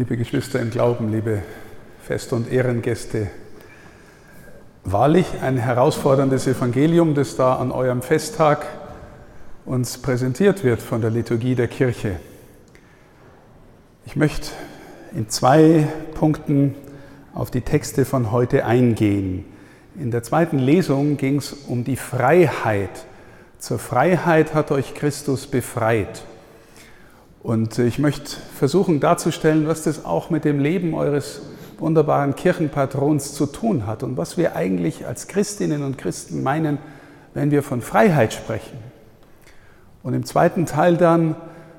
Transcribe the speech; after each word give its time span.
liebe 0.00 0.16
Geschwister 0.16 0.60
im 0.60 0.70
Glauben, 0.70 1.12
liebe 1.12 1.42
Fest- 2.02 2.32
und 2.32 2.50
Ehrengäste. 2.50 3.26
Wahrlich 4.82 5.26
ein 5.42 5.58
herausforderndes 5.58 6.46
Evangelium, 6.46 7.14
das 7.14 7.36
da 7.36 7.56
an 7.56 7.70
eurem 7.70 8.00
Festtag 8.00 8.66
uns 9.66 9.98
präsentiert 9.98 10.64
wird 10.64 10.80
von 10.80 11.02
der 11.02 11.10
Liturgie 11.10 11.54
der 11.54 11.68
Kirche. 11.68 12.16
Ich 14.06 14.16
möchte 14.16 14.52
in 15.14 15.28
zwei 15.28 15.86
Punkten 16.14 16.76
auf 17.34 17.50
die 17.50 17.60
Texte 17.60 18.06
von 18.06 18.32
heute 18.32 18.64
eingehen. 18.64 19.44
In 19.96 20.10
der 20.10 20.22
zweiten 20.22 20.58
Lesung 20.58 21.18
ging 21.18 21.36
es 21.36 21.52
um 21.52 21.84
die 21.84 21.96
Freiheit. 21.96 23.04
Zur 23.58 23.78
Freiheit 23.78 24.54
hat 24.54 24.70
euch 24.70 24.94
Christus 24.94 25.46
befreit. 25.46 26.22
Und 27.42 27.78
ich 27.78 27.98
möchte 27.98 28.36
versuchen 28.56 29.00
darzustellen, 29.00 29.66
was 29.66 29.82
das 29.82 30.04
auch 30.04 30.30
mit 30.30 30.44
dem 30.44 30.60
Leben 30.60 30.94
eures 30.94 31.42
wunderbaren 31.78 32.34
Kirchenpatrons 32.34 33.34
zu 33.34 33.46
tun 33.46 33.86
hat 33.86 34.02
und 34.02 34.16
was 34.16 34.36
wir 34.36 34.54
eigentlich 34.54 35.06
als 35.06 35.28
Christinnen 35.28 35.82
und 35.82 35.96
Christen 35.96 36.42
meinen, 36.42 36.78
wenn 37.32 37.50
wir 37.50 37.62
von 37.62 37.80
Freiheit 37.80 38.34
sprechen. 38.34 38.78
Und 40.02 40.14
im 40.14 40.24
zweiten 40.24 40.66
Teil 40.66 40.96
dann 40.96 41.36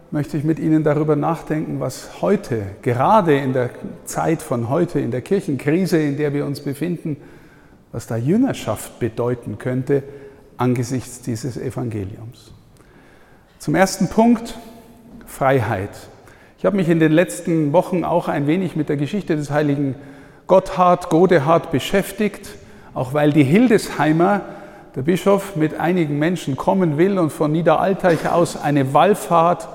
möchte 0.09 0.37
ich 0.37 0.43
mit 0.43 0.59
Ihnen 0.59 0.83
darüber 0.83 1.15
nachdenken, 1.15 1.79
was 1.79 2.21
heute, 2.21 2.63
gerade 2.81 3.37
in 3.37 3.53
der 3.53 3.69
Zeit 4.05 4.41
von 4.41 4.69
heute, 4.69 4.99
in 4.99 5.11
der 5.11 5.21
Kirchenkrise, 5.21 5.97
in 5.97 6.17
der 6.17 6.33
wir 6.33 6.45
uns 6.45 6.59
befinden, 6.59 7.17
was 7.91 8.07
da 8.07 8.17
Jüngerschaft 8.17 8.99
bedeuten 8.99 9.57
könnte 9.57 10.03
angesichts 10.57 11.21
dieses 11.21 11.57
Evangeliums. 11.57 12.51
Zum 13.57 13.75
ersten 13.75 14.09
Punkt, 14.09 14.57
Freiheit. 15.31 15.89
Ich 16.57 16.65
habe 16.65 16.75
mich 16.75 16.89
in 16.89 16.99
den 16.99 17.11
letzten 17.11 17.73
Wochen 17.73 18.03
auch 18.03 18.27
ein 18.27 18.45
wenig 18.45 18.75
mit 18.75 18.89
der 18.89 18.97
Geschichte 18.97 19.35
des 19.35 19.49
heiligen 19.49 19.95
Gotthard, 20.45 21.09
Godehard 21.09 21.71
beschäftigt, 21.71 22.49
auch 22.93 23.13
weil 23.13 23.31
die 23.31 23.43
Hildesheimer, 23.43 24.41
der 24.95 25.01
Bischof, 25.01 25.55
mit 25.55 25.79
einigen 25.79 26.19
Menschen 26.19 26.57
kommen 26.57 26.97
will 26.97 27.17
und 27.17 27.31
von 27.31 27.51
Niederalteich 27.51 28.29
aus 28.29 28.61
eine 28.61 28.93
Wallfahrt 28.93 29.69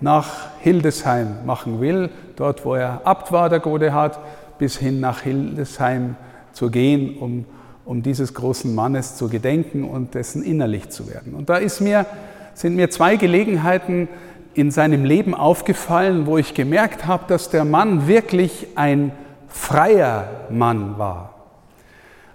nach 0.00 0.48
Hildesheim 0.60 1.44
machen 1.46 1.80
will, 1.80 2.10
dort 2.36 2.64
wo 2.64 2.74
er 2.74 3.02
Abt 3.04 3.30
war, 3.30 3.48
der 3.48 3.60
Godehard, 3.60 4.18
bis 4.58 4.78
hin 4.78 4.98
nach 5.00 5.20
Hildesheim 5.20 6.16
zu 6.52 6.70
gehen, 6.70 7.18
um, 7.18 7.44
um 7.84 8.02
dieses 8.02 8.34
großen 8.34 8.74
Mannes 8.74 9.16
zu 9.16 9.28
gedenken 9.28 9.84
und 9.84 10.14
dessen 10.14 10.42
innerlich 10.42 10.88
zu 10.88 11.08
werden. 11.08 11.34
Und 11.34 11.50
da 11.50 11.60
mir, 11.80 12.06
sind 12.54 12.74
mir 12.74 12.90
zwei 12.90 13.16
Gelegenheiten 13.16 14.08
in 14.54 14.70
seinem 14.70 15.04
Leben 15.04 15.34
aufgefallen, 15.34 16.26
wo 16.26 16.38
ich 16.38 16.54
gemerkt 16.54 17.06
habe, 17.06 17.24
dass 17.28 17.50
der 17.50 17.64
Mann 17.64 18.06
wirklich 18.06 18.68
ein 18.74 19.12
freier 19.48 20.28
Mann 20.50 20.98
war. 20.98 21.34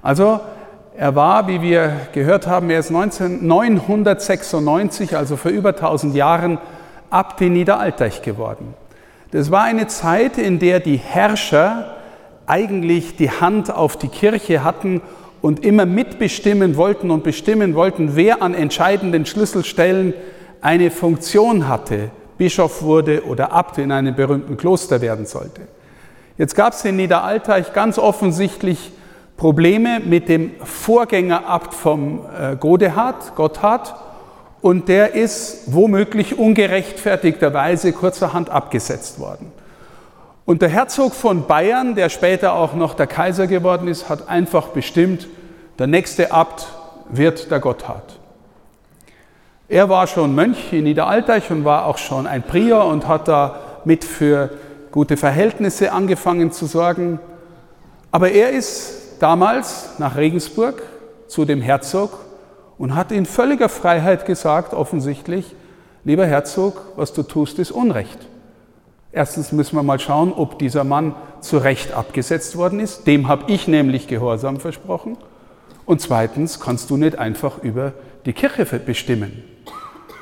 Also 0.02 0.40
er 0.96 1.16
war, 1.16 1.48
wie 1.48 1.62
wir 1.62 1.94
gehört 2.14 2.48
haben, 2.48 2.70
er 2.70 2.80
ist 2.80 2.90
1996, 2.90 5.16
also 5.16 5.38
vor 5.38 5.52
über 5.52 5.70
1000 5.70 6.16
Jahren, 6.16 6.58
ab 7.10 7.38
den 7.38 7.54
Niederalteich 7.54 8.22
geworden. 8.22 8.74
Das 9.32 9.52
war 9.52 9.64
eine 9.64 9.88
Zeit, 9.88 10.38
in 10.38 10.60
der 10.60 10.80
die 10.80 10.98
Herrscher 10.98 11.96
eigentlich 12.46 13.18
die 13.18 13.30
Hand 13.30 13.74
auf 13.74 13.98
die 13.98 14.08
Kirche 14.08 14.64
hatten 14.64 15.02
und 15.42 15.64
immer 15.64 15.86
mitbestimmen 15.86 16.78
wollten 16.78 17.12
und 17.12 17.24
bestimmen 17.24 17.76
wollten, 17.76 18.16
wer 18.16 18.42
an 18.42 18.54
entscheidenden 18.54 19.26
Schlüsselstellen 19.26 20.14
eine 20.62 20.92
Funktion 20.92 21.68
hatte, 21.68 22.12
Bischof 22.38 22.82
wurde 22.82 23.26
oder 23.26 23.52
Abt 23.52 23.78
in 23.80 23.92
einem 23.92 24.16
berühmten 24.16 24.58
Kloster 24.58 25.02
werden 25.02 25.26
sollte. 25.26 25.62
Jetzt 26.38 26.56
gab 26.56 26.74
es 26.74 26.86
in 26.86 26.98
Niederalteich 26.98 27.74
ganz 27.74 27.98
offensichtlich 27.98 28.92
Probleme 29.38 30.00
mit 30.00 30.30
dem 30.30 30.52
Vorgängerabt 30.64 31.74
vom 31.74 32.22
äh, 32.40 32.56
Godehard, 32.56 33.36
Gotthard, 33.36 33.96
und 34.62 34.90
der 34.90 35.14
ist 35.14 35.74
womöglich 35.74 36.38
ungerechtfertigterweise 36.38 37.94
kurzerhand 37.94 38.50
abgesetzt 38.50 39.20
worden. 39.20 39.52
Und 40.46 40.62
der 40.62 40.70
Herzog 40.70 41.14
von 41.14 41.46
Bayern, 41.46 41.96
der 41.96 42.10
später 42.10 42.54
auch 42.54 42.74
noch 42.74 42.94
der 42.94 43.08
Kaiser 43.08 43.48
geworden 43.48 43.88
ist, 43.88 44.10
hat 44.10 44.30
einfach 44.30 44.70
bestimmt, 44.70 45.28
der 45.78 45.88
nächste 45.88 46.32
Abt 46.32 46.68
wird 47.10 47.52
der 47.52 47.60
Gotthard. 47.60 48.20
Er 49.70 49.90
war 49.90 50.08
schon 50.08 50.34
Mönch 50.34 50.72
in 50.72 50.86
Niederalteich 50.86 51.52
und 51.52 51.66
war 51.66 51.88
auch 51.88 51.98
schon 51.98 52.26
ein 52.26 52.42
Prior 52.42 52.86
und 52.86 53.06
hat 53.06 53.28
da 53.28 53.60
mit 53.84 54.06
für 54.06 54.52
gute 54.92 55.18
Verhältnisse 55.18 55.92
angefangen 55.92 56.54
zu 56.54 56.68
sorgen. 56.68 57.20
Aber 58.10 58.32
er 58.32 58.52
ist 58.52 59.18
damals 59.20 60.00
nach 60.00 60.16
Regensburg 60.16 60.82
zu 61.28 61.44
dem 61.44 61.62
Herzog 61.62 62.18
und 62.78 62.96
hat 62.96 63.12
in 63.12 63.26
völliger 63.26 63.68
Freiheit 63.68 64.26
gesagt, 64.26 64.74
offensichtlich, 64.74 65.54
lieber 66.06 66.26
Herzog, 66.26 66.82
was 66.96 67.12
du 67.12 67.24
tust, 67.24 67.60
ist 67.60 67.72
Unrecht. 67.72 68.20
Erstens 69.12 69.52
müssen 69.52 69.76
wir 69.76 69.84
mal 69.84 70.00
schauen, 70.00 70.32
ob 70.32 70.60
dieser 70.60 70.86
Mann 70.86 71.14
zu 71.42 71.58
Recht 71.58 71.92
abgesetzt 71.92 72.56
worden 72.56 72.80
ist. 72.80 73.06
Dem 73.06 73.28
habe 73.28 73.52
ich 73.52 73.68
nämlich 73.68 74.08
Gehorsam 74.08 74.62
versprochen. 74.62 75.18
Und 75.86 76.00
zweitens 76.00 76.62
kannst 76.62 76.90
du 76.90 76.96
nicht 76.96 77.18
einfach 77.20 77.62
über 77.64 77.92
die 78.26 78.34
Kirche 78.34 78.66
bestimmen. 78.80 79.44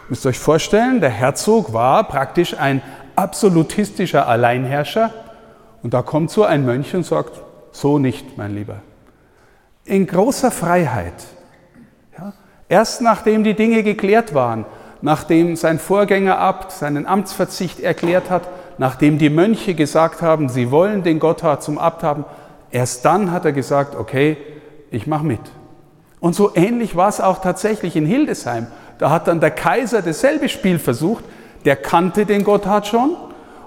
Müsst 0.08 0.26
ihr 0.26 0.30
euch 0.30 0.40
vorstellen, 0.40 1.02
der 1.02 1.10
Herzog 1.10 1.74
war 1.74 2.04
praktisch 2.08 2.56
ein 2.58 2.84
absolutistischer 3.16 4.28
Alleinherrscher 4.28 5.12
und 5.82 5.96
da 5.96 6.04
kommt 6.04 6.30
so 6.30 6.44
ein 6.44 6.64
Mönch 6.64 6.94
und 6.94 7.04
sagt, 7.04 7.42
so 7.72 7.98
nicht, 7.98 8.38
mein 8.38 8.54
Lieber. 8.54 8.82
In 9.84 10.06
großer 10.06 10.52
Freiheit. 10.52 11.26
Ja, 12.18 12.34
erst 12.70 13.02
nachdem 13.02 13.44
die 13.44 13.56
Dinge 13.56 13.82
geklärt 13.82 14.36
waren, 14.36 14.66
nachdem 15.02 15.56
sein 15.56 15.80
Vorgängerabt 15.80 16.72
seinen 16.72 17.08
Amtsverzicht 17.08 17.80
erklärt 17.80 18.30
hat, 18.30 18.48
nachdem 18.78 19.18
die 19.18 19.32
Mönche 19.32 19.74
gesagt 19.74 20.22
haben, 20.22 20.50
sie 20.50 20.70
wollen 20.70 21.02
den 21.02 21.20
Gotthard 21.20 21.64
zum 21.64 21.80
Abt 21.80 22.04
haben, 22.04 22.26
erst 22.70 23.06
dann 23.06 23.32
hat 23.32 23.46
er 23.46 23.54
gesagt, 23.54 23.96
okay, 23.96 24.38
ich 24.92 25.08
mache 25.08 25.26
mit. 25.26 25.42
Und 26.20 26.36
so 26.36 26.56
ähnlich 26.56 26.96
war 26.96 27.10
es 27.10 27.22
auch 27.22 27.40
tatsächlich 27.40 27.96
in 27.96 28.06
Hildesheim. 28.06 28.68
Da 28.98 29.10
hat 29.10 29.28
dann 29.28 29.40
der 29.40 29.52
Kaiser 29.52 30.02
dasselbe 30.02 30.50
Spiel 30.50 30.80
versucht. 30.80 31.24
Der 31.66 31.76
kannte 31.76 32.26
den 32.26 32.44
Gotthard 32.44 32.88
schon 32.88 33.16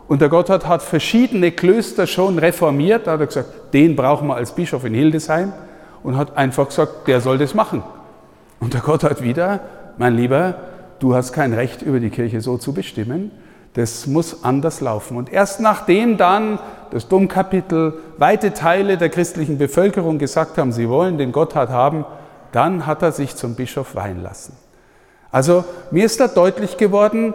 und 0.07 0.23
der 0.23 0.29
Gotthard 0.29 0.67
hat 0.67 0.83
verschiedene 0.83 1.53
Klöster 1.53 2.07
schon 2.07 2.39
reformiert. 2.39 3.07
Da 3.07 3.13
hat 3.13 3.21
er 3.21 3.27
gesagt, 3.27 3.75
den 3.75 3.95
brauchen 3.95 4.29
wir 4.29 4.37
als 4.37 4.53
Bischof 4.53 4.85
in 4.85 4.95
Hildesheim 4.95 5.53
und 6.03 6.17
hat 6.17 6.37
einfach 6.37 6.69
gesagt, 6.69 7.07
der 7.07 7.21
soll 7.21 7.39
das 7.39 7.55
machen. 7.55 7.83
Und 8.61 8.75
der 8.75 8.81
Gotthard 8.81 9.23
wieder, 9.23 9.61
mein 9.99 10.15
Lieber, 10.15 10.55
du 10.99 11.15
hast 11.15 11.33
kein 11.33 11.53
Recht 11.53 11.83
über 11.83 12.01
die 12.01 12.11
Kirche 12.11 12.41
so 12.41 12.57
zu 12.57 12.73
bestimmen. 12.73 13.31
Das 13.75 14.07
muss 14.07 14.45
anders 14.45 14.81
laufen. 14.81 15.17
Und 15.17 15.31
erst 15.31 15.61
nachdem 15.61 16.17
dann 16.17 16.59
das 16.91 17.09
Domkapitel, 17.09 17.95
weite 18.17 18.55
Teile 18.55 18.97
der 18.97 19.11
christlichen 19.11 19.59
Bevölkerung 19.59 20.19
gesagt 20.19 20.57
haben, 20.57 20.73
sie 20.73 20.89
wollen 20.89 21.19
den 21.19 21.33
Gotthard 21.33 21.69
haben, 21.69 22.07
dann 22.51 22.87
hat 22.87 23.03
er 23.03 23.13
sich 23.13 23.37
zum 23.37 23.55
Bischof 23.55 23.95
weihen 23.95 24.23
lassen. 24.23 24.57
Also 25.31 25.65
mir 25.91 26.07
ist 26.07 26.21
da 26.21 26.29
deutlich 26.29 26.77
geworden, 26.77 27.35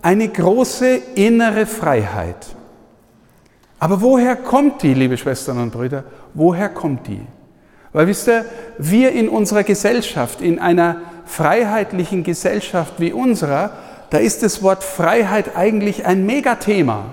eine 0.00 0.28
große 0.28 1.00
innere 1.14 1.66
Freiheit. 1.66 2.46
Aber 3.78 4.00
woher 4.00 4.36
kommt 4.36 4.82
die, 4.82 4.94
liebe 4.94 5.16
Schwestern 5.16 5.58
und 5.58 5.72
Brüder? 5.72 6.04
Woher 6.34 6.68
kommt 6.68 7.06
die? 7.08 7.20
Weil 7.92 8.06
wisst 8.06 8.28
ihr, 8.28 8.44
wir 8.78 9.12
in 9.12 9.28
unserer 9.28 9.64
Gesellschaft, 9.64 10.40
in 10.40 10.58
einer 10.58 11.00
freiheitlichen 11.26 12.22
Gesellschaft 12.22 12.94
wie 12.98 13.12
unserer, 13.12 13.72
da 14.10 14.18
ist 14.18 14.42
das 14.42 14.62
Wort 14.62 14.84
Freiheit 14.84 15.56
eigentlich 15.56 16.06
ein 16.06 16.26
Megathema. 16.26 17.06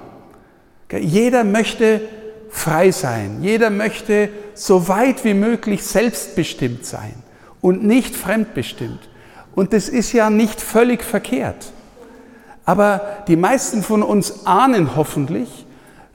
Jeder 0.91 1.43
möchte 1.43 2.01
frei 2.49 2.91
sein. 2.91 3.39
Jeder 3.41 3.69
möchte 3.69 4.29
so 4.53 4.87
weit 4.87 5.23
wie 5.23 5.33
möglich 5.33 5.83
selbstbestimmt 5.83 6.85
sein 6.85 7.13
und 7.61 7.83
nicht 7.83 8.15
fremdbestimmt. 8.15 9.09
Und 9.59 9.73
das 9.73 9.89
ist 9.89 10.13
ja 10.13 10.29
nicht 10.29 10.61
völlig 10.61 11.03
verkehrt. 11.03 11.73
Aber 12.63 13.01
die 13.27 13.35
meisten 13.35 13.83
von 13.83 14.03
uns 14.03 14.45
ahnen 14.45 14.95
hoffentlich, 14.95 15.65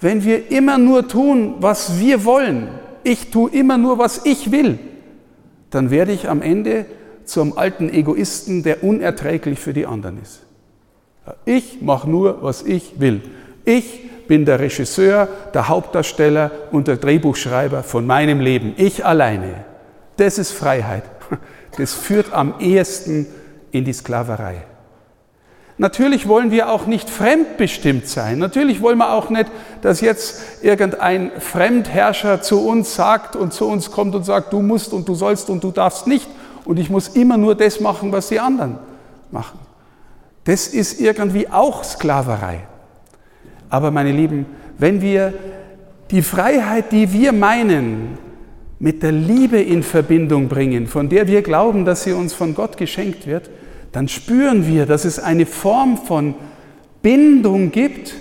wenn 0.01 0.25
wir 0.25 0.51
immer 0.51 0.79
nur 0.79 1.09
tun, 1.09 1.57
was 1.59 2.01
wir 2.01 2.25
wollen, 2.25 2.69
ich 3.03 3.31
tue 3.31 3.51
immer 3.51 3.77
nur, 3.77 3.99
was 3.99 4.25
ich 4.25 4.51
will, 4.51 4.79
dann 5.69 5.91
werde 5.91 6.13
ich 6.13 6.31
am 6.31 6.41
Ende 6.41 6.87
zum 7.27 7.59
alten 7.59 7.91
Egoisten, 7.91 8.63
der 8.63 8.83
unerträglich 8.83 9.59
für 9.59 9.75
die 9.75 9.85
anderen 9.85 10.23
ist. 10.23 10.41
Ich 11.45 11.83
mache 11.83 12.09
nur, 12.09 12.43
was 12.43 12.63
ich 12.63 12.99
will. 12.99 13.21
Ich 13.67 14.27
bin 14.27 14.47
der 14.47 14.59
Regisseur, 14.59 15.29
der 15.53 15.69
Hauptdarsteller 15.69 16.51
und 16.73 16.89
der 16.89 16.97
Drehbuchschreiber 16.97 17.83
von 17.83 18.07
meinem 18.07 18.41
Leben. 18.41 18.73
Ich 18.79 19.05
alleine. 19.05 19.67
Das 20.17 20.39
ist 20.39 20.53
Freiheit 20.53 21.14
das 21.77 21.93
führt 21.93 22.33
am 22.33 22.55
ehesten 22.61 23.27
in 23.71 23.85
die 23.85 23.93
Sklaverei. 23.93 24.65
Natürlich 25.77 26.29
wollen 26.29 26.53
wir 26.53 26.71
auch 26.71 26.87
nicht 26.87 27.11
fremdbestimmt 27.11 28.09
sein. 28.09 28.39
Natürlich 28.39 28.81
wollen 28.81 28.99
wir 28.99 29.13
auch 29.13 29.29
nicht, 29.29 29.51
dass 29.83 30.01
jetzt 30.01 30.63
irgendein 30.63 31.33
Fremdherrscher 31.41 32.43
zu 32.43 32.65
uns 32.65 32.95
sagt 32.95 33.35
und 33.35 33.53
zu 33.53 33.67
uns 33.67 33.91
kommt 33.91 34.15
und 34.15 34.25
sagt, 34.25 34.53
du 34.53 34.63
musst 34.63 34.93
und 34.93 35.09
du 35.09 35.17
sollst 35.17 35.51
und 35.51 35.65
du 35.65 35.73
darfst 35.73 36.07
nicht 36.07 36.29
und 36.65 36.79
ich 36.79 36.91
muss 36.91 37.09
immer 37.09 37.37
nur 37.37 37.57
das 37.57 37.81
machen, 37.81 38.13
was 38.13 38.29
die 38.29 38.39
anderen 38.39 38.79
machen. 39.33 39.59
Das 40.45 40.69
ist 40.69 41.01
irgendwie 41.01 41.49
auch 41.49 41.83
Sklaverei. 41.83 42.61
Aber 43.69 43.91
meine 43.91 44.13
Lieben, 44.13 44.47
wenn 44.79 45.01
wir 45.01 45.35
die 46.13 46.23
Freiheit, 46.23 46.93
die 46.93 47.13
wir 47.13 47.33
meinen, 47.33 48.19
mit 48.79 49.03
der 49.03 49.13
Liebe 49.13 49.61
in 49.61 49.83
Verbindung 49.83 50.49
bringen, 50.49 50.87
von 50.87 51.09
der 51.09 51.27
wir 51.27 51.43
glauben, 51.43 51.85
dass 51.85 52.05
sie 52.05 52.13
uns 52.13 52.35
von 52.35 52.55
Gott 52.55 52.77
geschenkt 52.77 53.27
wird, 53.27 53.51
dann 53.93 54.09
spüren 54.09 54.67
wir, 54.67 54.87
dass 54.87 55.05
es 55.05 55.19
eine 55.19 55.47
Form 55.47 55.97
von 55.99 56.35
Bindung 57.03 57.71
gibt, 57.71 58.15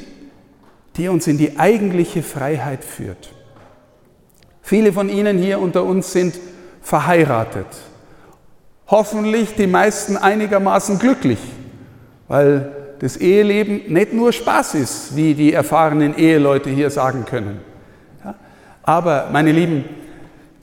die 0.97 1.07
uns 1.07 1.27
in 1.27 1.37
die 1.37 1.57
eigentliche 1.57 2.21
Freiheit 2.21 2.83
führt. 2.83 3.33
Viele 4.61 4.93
von 4.93 5.09
Ihnen 5.09 5.39
hier 5.39 5.59
unter 5.59 5.83
uns 5.83 6.13
sind 6.13 6.39
verheiratet. 6.81 7.65
Hoffentlich 8.87 9.55
die 9.55 9.67
meisten 9.67 10.15
einigermaßen 10.15 10.99
glücklich, 10.99 11.39
weil 12.27 12.71
das 12.99 13.17
Eheleben 13.17 13.91
nicht 13.91 14.13
nur 14.13 14.31
Spaß 14.31 14.75
ist, 14.75 15.15
wie 15.15 15.33
die 15.33 15.53
erfahrenen 15.53 16.15
Eheleute 16.15 16.69
hier 16.69 16.89
sagen 16.89 17.25
können. 17.25 17.59
Aber, 18.83 19.29
meine 19.31 19.51
Lieben, 19.51 19.85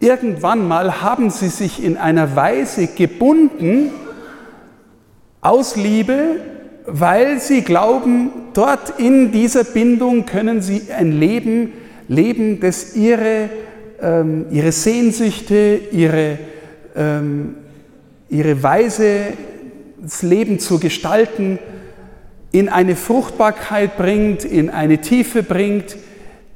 irgendwann 0.01 0.67
mal 0.67 1.03
haben 1.03 1.31
sie 1.31 1.49
sich 1.49 1.85
in 1.85 1.97
einer 1.97 2.35
Weise 2.35 2.89
gebunden, 2.89 3.91
aus 5.43 5.77
Liebe, 5.77 6.37
weil 6.87 7.39
sie 7.41 7.63
glauben, 7.63 8.31
dort 8.53 8.99
in 8.99 9.31
dieser 9.31 9.65
Bindung 9.65 10.27
können 10.27 10.61
sie 10.61 10.93
ein 10.93 11.13
Leben 11.13 11.73
leben, 12.09 12.61
das 12.61 12.97
ihre, 12.97 13.49
ähm, 14.03 14.47
ihre 14.51 14.73
Sehnsüchte, 14.73 15.81
ihre, 15.93 16.39
ähm, 16.97 17.55
ihre 18.29 18.63
Weise, 18.63 19.35
das 20.03 20.23
Leben 20.23 20.59
zu 20.59 20.81
gestalten, 20.81 21.59
in 22.53 22.69
eine 22.69 22.97
Fruchtbarkeit 22.97 23.97
bringt, 23.97 24.45
in 24.45 24.71
eine 24.71 24.99
Tiefe 24.99 25.43
bringt, 25.43 25.97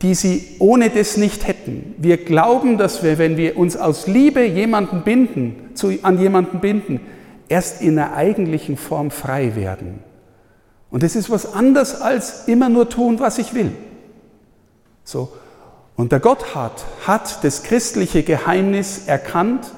die 0.05 0.15
sie 0.15 0.57
ohne 0.59 0.91
das 0.91 1.17
nicht 1.17 1.49
hätten. 1.49 1.95
Wir 1.97 2.19
glauben, 2.19 2.77
dass 2.77 3.03
wir, 3.03 3.17
wenn 3.17 3.39
wir 3.39 3.57
uns 3.57 3.75
aus 3.75 4.07
Liebe 4.07 4.45
jemanden 4.45 5.03
binden, 5.03 5.71
zu, 5.73 5.95
an 6.03 6.21
jemanden 6.21 6.61
binden, 6.61 7.01
erst 7.49 7.81
in 7.81 7.97
der 7.97 8.15
eigentlichen 8.15 8.77
Form 8.77 9.11
frei 9.11 9.57
werden. 9.57 10.01
Und 10.91 11.03
das 11.03 11.17
ist 11.17 11.31
was 11.31 11.55
anderes 11.55 12.03
als 12.03 12.47
immer 12.49 12.69
nur 12.69 12.91
tun, 12.91 13.19
was 13.19 13.39
ich 13.39 13.55
will. 13.55 13.73
So. 15.05 15.33
Und 15.97 16.13
der 16.13 16.21
Gotthard 16.21 16.85
hat 17.07 17.43
das 17.43 17.63
christliche 17.63 18.25
Geheimnis 18.25 19.05
erkannt, 19.07 19.73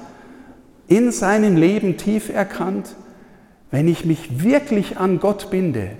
in 0.89 1.13
seinem 1.13 1.55
Leben 1.55 1.95
tief 1.95 2.27
erkannt, 2.27 2.95
wenn 3.71 3.87
ich 3.87 4.03
mich 4.03 4.43
wirklich 4.43 4.97
an 4.97 5.21
Gott 5.21 5.49
binde, 5.51 5.91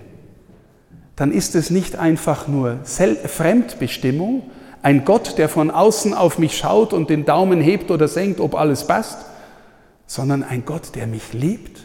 dann 1.17 1.33
ist 1.33 1.55
es 1.55 1.69
nicht 1.71 1.97
einfach 1.97 2.47
nur 2.47 2.77
Fremdbestimmung, 2.85 4.43
ein 4.83 5.03
Gott, 5.03 5.37
der 5.37 5.49
von 5.49 5.71
außen 5.71 6.13
auf 6.13 6.37
mich 6.37 6.55
schaut 6.55 6.93
und 6.93 7.09
den 7.09 7.25
Daumen 7.25 7.59
hebt 7.59 7.91
oder 7.91 8.07
senkt, 8.07 8.39
ob 8.39 8.55
alles 8.55 8.85
passt, 8.87 9.25
sondern 10.05 10.43
ein 10.43 10.63
Gott, 10.63 10.95
der 10.95 11.07
mich 11.07 11.33
liebt 11.33 11.81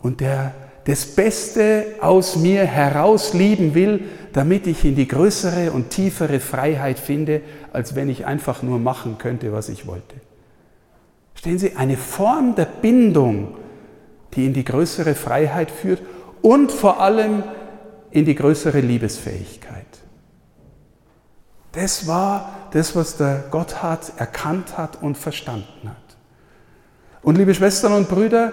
und 0.00 0.20
der 0.20 0.54
das 0.84 1.04
Beste 1.04 1.84
aus 2.00 2.36
mir 2.36 2.64
heraus 2.64 3.34
lieben 3.34 3.74
will, 3.74 4.04
damit 4.32 4.66
ich 4.66 4.84
in 4.84 4.94
die 4.94 5.08
größere 5.08 5.72
und 5.72 5.90
tiefere 5.90 6.40
Freiheit 6.40 6.98
finde, 6.98 7.42
als 7.72 7.94
wenn 7.94 8.08
ich 8.08 8.24
einfach 8.24 8.62
nur 8.62 8.78
machen 8.78 9.18
könnte, 9.18 9.52
was 9.52 9.68
ich 9.68 9.86
wollte. 9.86 10.14
Stehen 11.34 11.58
Sie, 11.58 11.76
eine 11.76 11.96
Form 11.96 12.54
der 12.54 12.66
Bindung, 12.66 13.56
die 14.34 14.46
in 14.46 14.54
die 14.54 14.64
größere 14.64 15.14
Freiheit 15.14 15.70
führt 15.70 16.00
und 16.40 16.72
vor 16.72 17.00
allem 17.00 17.42
in 18.10 18.24
die 18.24 18.34
größere 18.34 18.80
Liebesfähigkeit. 18.80 19.86
Das 21.72 22.06
war 22.06 22.68
das, 22.72 22.96
was 22.96 23.16
der 23.16 23.44
Gotthard 23.50 24.12
erkannt 24.16 24.78
hat 24.78 25.02
und 25.02 25.18
verstanden 25.18 25.88
hat. 25.88 25.96
Und 27.22 27.36
liebe 27.36 27.54
Schwestern 27.54 27.92
und 27.92 28.08
Brüder, 28.08 28.52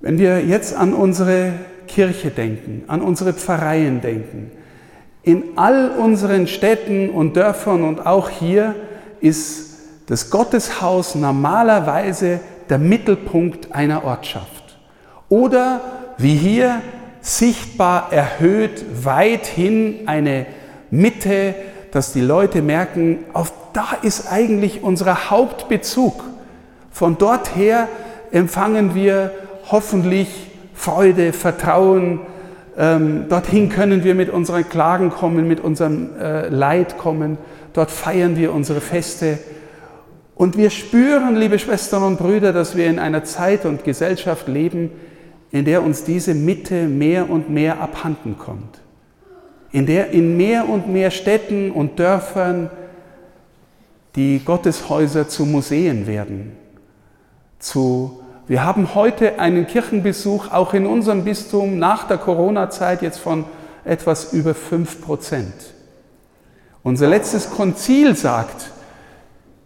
wenn 0.00 0.18
wir 0.18 0.44
jetzt 0.44 0.74
an 0.74 0.92
unsere 0.92 1.52
Kirche 1.86 2.30
denken, 2.30 2.84
an 2.88 3.00
unsere 3.00 3.32
Pfarreien 3.32 4.00
denken, 4.00 4.52
in 5.22 5.56
all 5.56 5.90
unseren 5.90 6.46
Städten 6.46 7.10
und 7.10 7.36
Dörfern 7.36 7.84
und 7.84 8.06
auch 8.06 8.28
hier 8.30 8.74
ist 9.20 9.70
das 10.06 10.30
Gotteshaus 10.30 11.14
normalerweise 11.14 12.40
der 12.68 12.78
Mittelpunkt 12.78 13.72
einer 13.72 14.04
Ortschaft. 14.04 14.78
Oder 15.28 15.80
wie 16.16 16.36
hier 16.36 16.80
sichtbar 17.20 18.12
erhöht 18.12 18.84
weithin 19.04 20.00
eine 20.06 20.46
Mitte, 20.90 21.54
dass 21.92 22.12
die 22.12 22.20
Leute 22.20 22.62
merken, 22.62 23.24
auf 23.32 23.52
da 23.72 23.96
ist 24.02 24.30
eigentlich 24.30 24.82
unser 24.82 25.30
Hauptbezug. 25.30 26.24
Von 26.90 27.18
dort 27.18 27.54
her 27.56 27.88
empfangen 28.32 28.94
wir 28.94 29.30
hoffentlich 29.70 30.28
Freude, 30.74 31.32
Vertrauen. 31.32 32.20
Ähm, 32.76 33.26
dorthin 33.28 33.68
können 33.68 34.02
wir 34.02 34.14
mit 34.14 34.30
unseren 34.30 34.68
Klagen 34.68 35.10
kommen, 35.10 35.46
mit 35.46 35.60
unserem 35.60 36.10
äh, 36.18 36.48
Leid 36.48 36.98
kommen. 36.98 37.38
Dort 37.72 37.90
feiern 37.90 38.36
wir 38.36 38.52
unsere 38.52 38.80
Feste. 38.80 39.38
Und 40.34 40.56
wir 40.56 40.70
spüren, 40.70 41.36
liebe 41.36 41.58
Schwestern 41.58 42.02
und 42.02 42.16
Brüder, 42.16 42.52
dass 42.52 42.76
wir 42.76 42.86
in 42.86 42.98
einer 42.98 43.24
Zeit 43.24 43.66
und 43.66 43.84
Gesellschaft 43.84 44.48
leben, 44.48 44.90
in 45.52 45.64
der 45.64 45.82
uns 45.82 46.04
diese 46.04 46.34
Mitte 46.34 46.86
mehr 46.86 47.28
und 47.28 47.50
mehr 47.50 47.80
abhanden 47.80 48.38
kommt. 48.38 48.78
In 49.72 49.86
der 49.86 50.10
in 50.10 50.36
mehr 50.36 50.68
und 50.68 50.88
mehr 50.88 51.10
Städten 51.10 51.70
und 51.70 51.98
Dörfern 51.98 52.70
die 54.16 54.40
Gotteshäuser 54.44 55.28
zu 55.28 55.46
Museen 55.46 56.06
werden, 56.06 56.52
zu 57.58 58.20
wir 58.48 58.64
haben 58.64 58.96
heute 58.96 59.38
einen 59.38 59.68
Kirchenbesuch 59.68 60.50
auch 60.50 60.74
in 60.74 60.84
unserem 60.84 61.22
Bistum 61.22 61.78
nach 61.78 62.08
der 62.08 62.18
Corona-Zeit 62.18 63.00
jetzt 63.00 63.18
von 63.18 63.44
etwas 63.84 64.32
über 64.32 64.54
5 64.54 65.02
Prozent. 65.02 65.54
Unser 66.82 67.06
letztes 67.06 67.50
Konzil 67.50 68.16
sagt, 68.16 68.72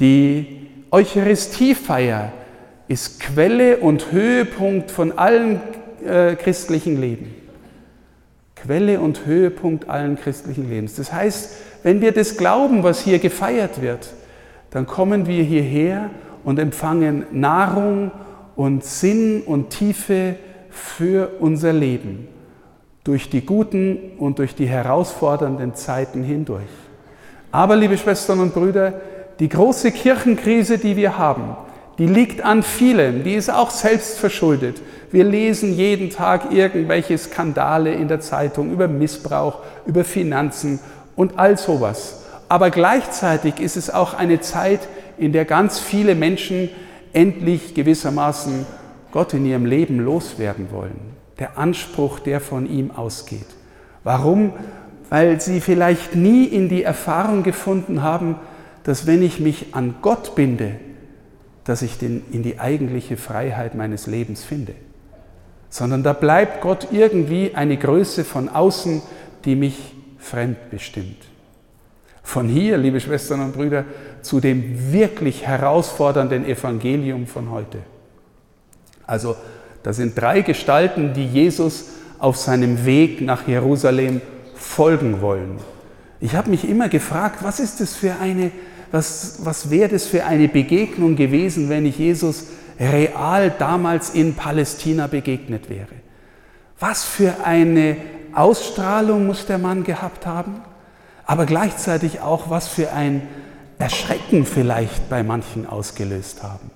die 0.01 0.67
Eucharistiefeier 0.91 2.33
ist 2.89 3.21
Quelle 3.21 3.79
und 3.79 4.13
Höhepunkt 4.13 4.91
von 4.91 5.13
allen 5.13 5.61
äh, 6.05 6.35
christlichen 6.35 7.01
Leben. 7.01 7.35
Quelle 8.55 9.01
und 9.01 9.27
Höhepunkt 9.27 9.89
allen 9.89 10.17
christlichen 10.17 10.69
Lebens. 10.69 10.95
Das 10.95 11.13
heißt, 11.13 11.57
wenn 11.83 12.01
wir 12.01 12.13
das 12.13 12.37
glauben, 12.37 12.83
was 12.83 13.01
hier 13.01 13.19
gefeiert 13.19 13.83
wird, 13.83 14.09
dann 14.71 14.87
kommen 14.87 15.27
wir 15.27 15.43
hierher 15.43 16.11
und 16.45 16.59
empfangen 16.59 17.27
Nahrung 17.33 18.11
und 18.57 18.85
Sinn 18.85 19.43
und 19.43 19.71
Tiefe 19.71 20.37
für 20.71 21.31
unser 21.41 21.73
Leben 21.73 22.29
durch 23.05 23.29
die 23.29 23.45
guten 23.45 23.99
und 24.19 24.39
durch 24.39 24.55
die 24.55 24.67
herausfordernden 24.67 25.75
Zeiten 25.75 26.23
hindurch. 26.23 26.63
Aber, 27.53 27.77
liebe 27.77 27.99
Schwestern 27.99 28.41
und 28.41 28.55
Brüder, 28.55 28.95
die 29.39 29.49
große 29.49 29.93
Kirchenkrise, 29.93 30.79
die 30.79 30.97
wir 30.97 31.19
haben, 31.19 31.57
die 31.99 32.07
liegt 32.07 32.45
an 32.45 32.63
vielem, 32.63 33.23
die 33.23 33.35
ist 33.35 33.51
auch 33.51 33.71
selbst 33.71 34.19
verschuldet. 34.19 34.83
Wir 35.13 35.25
lesen 35.25 35.75
jeden 35.75 36.11
Tag 36.11 36.53
irgendwelche 36.53 37.17
Skandale 37.17 37.95
in 37.95 38.09
der 38.09 38.21
Zeitung 38.21 38.73
über 38.73 38.89
Missbrauch, 38.89 39.61
über 39.87 40.03
Finanzen 40.03 40.81
und 41.15 41.39
all 41.39 41.57
sowas. 41.57 42.25
Aber 42.49 42.71
gleichzeitig 42.71 43.61
ist 43.61 43.77
es 43.77 43.91
auch 43.91 44.15
eine 44.15 44.41
Zeit, 44.41 44.81
in 45.17 45.33
der 45.33 45.45
ganz 45.45 45.79
viele 45.79 46.17
Menschen 46.17 46.69
endlich 47.13 47.75
gewissermaßen 47.75 48.67
Gott 49.13 49.33
in 49.35 49.47
ihrem 49.47 49.67
Leben 49.67 50.01
loswerden 50.01 50.69
wollen. 50.73 50.99
Der 51.39 51.59
Anspruch, 51.59 52.19
der 52.19 52.41
von 52.41 52.69
ihm 52.69 52.91
ausgeht. 52.91 53.47
Warum? 54.03 54.53
Weil 55.11 55.41
sie 55.41 55.61
vielleicht 55.61 56.17
nie 56.17 56.45
in 56.45 56.69
die 56.69 56.83
Erfahrung 56.83 57.45
gefunden 57.45 58.03
haben, 58.03 58.37
dass 58.83 59.07
wenn 59.07 59.23
ich 59.23 59.39
mich 59.39 59.75
an 59.75 59.95
Gott 60.03 60.35
binde, 60.35 60.73
dass 61.65 61.83
ich 61.83 61.99
den, 61.99 62.23
in 62.31 62.43
die 62.43 62.61
eigentliche 62.61 63.17
Freiheit 63.17 63.75
meines 63.75 64.07
Lebens 64.07 64.45
finde. 64.45 64.75
Sondern 65.71 66.03
da 66.03 66.13
bleibt 66.13 66.61
Gott 66.61 66.89
irgendwie 66.93 67.55
eine 67.55 67.77
Größe 67.77 68.25
von 68.25 68.49
außen, 68.49 69.03
die 69.45 69.57
mich 69.57 69.95
fremd 70.19 70.71
bestimmt. 70.71 71.17
Von 72.23 72.49
hier, 72.49 72.79
liebe 72.79 73.01
Schwestern 73.01 73.41
und 73.41 73.53
Brüder, 73.53 73.85
zu 74.23 74.41
dem 74.41 74.93
wirklich 74.93 75.47
herausfordernden 75.47 76.47
Evangelium 76.47 77.27
von 77.27 77.51
heute. 77.51 77.79
Also, 79.07 79.37
da 79.83 79.93
sind 79.93 80.19
drei 80.19 80.41
Gestalten, 80.41 81.13
die 81.13 81.27
Jesus 81.27 81.91
auf 82.19 82.37
seinem 82.37 82.87
Weg 82.87 83.21
nach 83.21 83.47
Jerusalem 83.47 84.23
folgen 84.55 85.21
wollen. 85.21 85.59
Ich 86.25 86.35
habe 86.35 86.49
mich 86.49 86.67
immer 86.67 86.89
gefragt, 86.89 87.41
was 87.43 87.61
ist 87.61 87.83
das 87.83 87.95
für 87.95 88.17
eine, 88.19 88.51
was, 88.91 89.41
was 89.45 89.69
wäre 89.69 89.91
das 89.91 90.07
für 90.07 90.25
eine 90.25 90.49
Begegnung 90.49 91.17
gewesen, 91.17 91.69
wenn 91.69 91.85
ich 91.85 91.99
Jesus 91.99 92.47
real 92.81 93.51
damals 93.59 94.09
in 94.09 94.35
Palästina 94.35 95.07
begegnet 95.07 95.69
wäre? 95.69 95.97
Was 96.81 97.05
für 97.05 97.45
eine 97.45 97.99
Ausstrahlung 98.33 99.27
muss 99.27 99.45
der 99.45 99.59
Mann 99.59 99.85
gehabt 99.85 100.25
haben, 100.25 100.63
aber 101.27 101.45
gleichzeitig 101.45 102.21
auch 102.21 102.49
was 102.49 102.69
für 102.69 102.91
ein 102.91 103.29
Erschrecken 103.79 104.47
vielleicht 104.47 105.11
bei 105.11 105.23
manchen 105.23 105.67
ausgelöst 105.67 106.43
haben. 106.43 106.71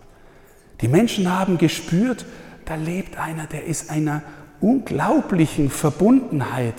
Die 0.83 0.89
Menschen 0.89 1.35
haben 1.35 1.57
gespürt, 1.57 2.27
da 2.67 2.75
lebt 2.75 3.19
einer, 3.19 3.47
der 3.47 3.65
ist 3.65 3.91
einer 3.91 4.21
unglaublichen 4.61 5.71
Verbundenheit 5.71 6.75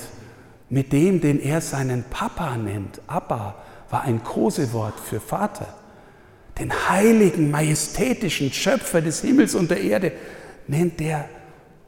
mit 0.69 0.93
dem, 0.93 1.21
den 1.21 1.41
er 1.41 1.61
seinen 1.61 2.03
Papa 2.03 2.55
nennt. 2.57 3.01
Abba 3.07 3.55
war 3.89 4.03
ein 4.03 4.23
Kosewort 4.23 4.99
für 4.99 5.19
Vater. 5.19 5.67
Den 6.59 6.71
heiligen, 6.89 7.51
majestätischen 7.51 8.51
Schöpfer 8.51 9.01
des 9.01 9.21
Himmels 9.21 9.55
und 9.55 9.71
der 9.71 9.81
Erde 9.81 10.11
nennt 10.67 10.99
der 10.99 11.25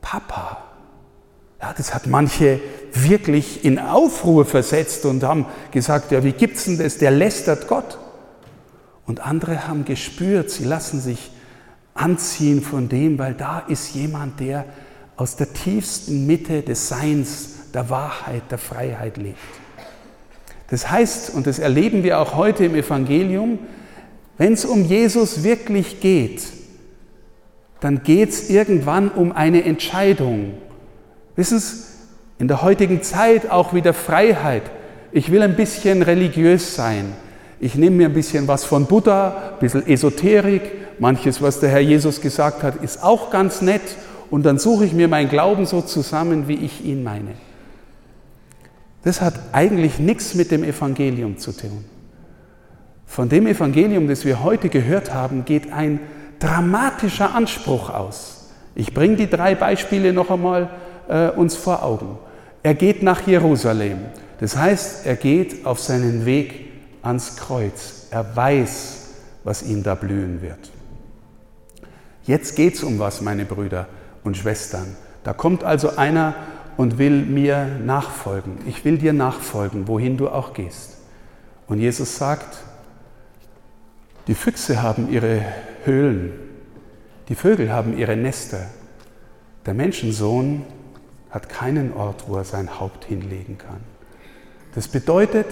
Papa. 0.01 0.63
Ja, 1.61 1.73
das 1.77 1.93
hat 1.93 2.07
manche 2.07 2.59
wirklich 2.93 3.63
in 3.63 3.77
Aufruhr 3.77 4.45
versetzt 4.45 5.05
und 5.05 5.23
haben 5.23 5.45
gesagt, 5.71 6.11
ja, 6.11 6.23
wie 6.23 6.31
gibt's 6.31 6.65
denn 6.65 6.79
das? 6.79 6.97
Der 6.97 7.11
lästert 7.11 7.67
Gott. 7.67 8.00
Und 9.05 9.19
andere 9.19 9.67
haben 9.67 9.85
gespürt, 9.85 10.50
sie 10.50 10.63
lassen 10.63 11.01
sich 11.01 11.31
anziehen 11.93 12.61
von 12.61 12.89
dem, 12.89 13.19
weil 13.19 13.33
da 13.33 13.59
ist 13.59 13.93
jemand, 13.93 14.39
der 14.39 14.65
aus 15.17 15.35
der 15.35 15.53
tiefsten 15.53 16.25
Mitte 16.25 16.63
des 16.63 16.88
Seins, 16.88 17.50
der 17.73 17.89
Wahrheit, 17.89 18.43
der 18.49 18.57
Freiheit 18.57 19.17
lebt. 19.17 19.37
Das 20.69 20.89
heißt, 20.89 21.33
und 21.33 21.47
das 21.47 21.59
erleben 21.59 22.03
wir 22.03 22.19
auch 22.19 22.35
heute 22.35 22.65
im 22.65 22.75
Evangelium, 22.75 23.59
wenn 24.37 24.53
es 24.53 24.65
um 24.65 24.85
Jesus 24.85 25.43
wirklich 25.43 25.99
geht, 25.99 26.43
dann 27.81 28.03
geht 28.03 28.29
es 28.29 28.49
irgendwann 28.49 29.09
um 29.09 29.31
eine 29.31 29.63
Entscheidung. 29.63 30.53
Wissen 31.35 31.59
Sie, 31.59 31.83
in 32.39 32.47
der 32.47 32.61
heutigen 32.61 33.03
Zeit 33.03 33.51
auch 33.51 33.73
wieder 33.73 33.93
Freiheit. 33.93 34.63
Ich 35.11 35.31
will 35.31 35.41
ein 35.43 35.55
bisschen 35.55 36.01
religiös 36.01 36.75
sein. 36.75 37.13
Ich 37.59 37.75
nehme 37.75 37.97
mir 37.97 38.07
ein 38.07 38.13
bisschen 38.13 38.47
was 38.47 38.65
von 38.65 38.87
Buddha, 38.87 39.51
ein 39.53 39.59
bisschen 39.59 39.85
Esoterik, 39.85 40.61
manches, 40.97 41.41
was 41.41 41.59
der 41.59 41.69
Herr 41.69 41.81
Jesus 41.81 42.21
gesagt 42.21 42.63
hat, 42.63 42.77
ist 42.77 43.03
auch 43.03 43.29
ganz 43.29 43.61
nett 43.61 43.81
und 44.31 44.43
dann 44.43 44.57
suche 44.57 44.85
ich 44.85 44.93
mir 44.93 45.07
meinen 45.07 45.29
Glauben 45.29 45.65
so 45.65 45.81
zusammen, 45.81 46.47
wie 46.47 46.55
ich 46.55 46.83
ihn 46.83 47.03
meine. 47.03 47.35
Das 49.03 49.22
hat 49.22 49.34
eigentlich 49.51 50.00
nichts 50.00 50.36
mit 50.36 50.51
dem 50.51 50.63
Evangelium 50.63 51.38
zu 51.38 51.51
tun. 51.51 51.86
Von 53.05 53.29
dem 53.29 53.48
Evangelium, 53.48 54.08
das 54.08 54.25
wir 54.25 54.43
heute 54.43 54.70
gehört 54.70 55.13
haben, 55.13 55.43
geht 55.43 55.74
ein 55.74 56.00
dramatischer 56.39 57.36
Anspruch 57.36 57.89
aus. 57.89 58.51
Ich 58.74 58.93
bringe 58.93 59.17
die 59.17 59.29
drei 59.29 59.55
Beispiele 59.55 60.13
noch 60.13 60.29
einmal 60.29 60.70
äh, 61.10 61.29
uns 61.29 61.55
vor 61.55 61.84
Augen. 61.84 62.17
Er 62.63 62.74
geht 62.74 63.03
nach 63.03 63.27
Jerusalem. 63.27 63.98
Das 64.39 64.55
heißt, 64.55 65.05
er 65.05 65.15
geht 65.15 65.65
auf 65.65 65.79
seinen 65.79 66.25
Weg 66.25 66.72
ans 67.01 67.36
Kreuz. 67.36 68.08
Er 68.12 68.36
weiß, 68.36 69.10
was 69.43 69.63
ihn 69.63 69.84
da 69.84 69.96
blühen 69.96 70.41
wird. 70.41 70.72
Jetzt 72.24 72.55
geht 72.55 72.75
es 72.75 72.84
um 72.84 73.00
was, 73.00 73.22
meine 73.22 73.46
Brüder 73.46 73.88
und 74.24 74.38
Schwestern. 74.38 74.96
Da 75.24 75.34
kommt 75.34 75.63
also 75.63 75.96
einer 75.98 76.36
und 76.81 76.97
will 76.97 77.21
mir 77.21 77.67
nachfolgen. 77.85 78.57
Ich 78.65 78.83
will 78.83 78.97
dir 78.97 79.13
nachfolgen, 79.13 79.88
wohin 79.88 80.17
du 80.17 80.29
auch 80.29 80.55
gehst. 80.55 80.97
Und 81.67 81.79
Jesus 81.79 82.17
sagt, 82.17 82.57
die 84.25 84.33
Füchse 84.33 84.81
haben 84.81 85.13
ihre 85.13 85.45
Höhlen, 85.85 86.33
die 87.29 87.35
Vögel 87.35 87.71
haben 87.71 87.95
ihre 87.95 88.17
Nester. 88.17 88.65
Der 89.67 89.75
Menschensohn 89.75 90.63
hat 91.29 91.50
keinen 91.50 91.93
Ort, 91.93 92.23
wo 92.27 92.38
er 92.38 92.45
sein 92.45 92.79
Haupt 92.79 93.05
hinlegen 93.05 93.59
kann. 93.59 93.81
Das 94.73 94.88
bedeutet, 94.88 95.45